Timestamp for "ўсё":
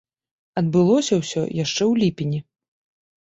1.19-1.43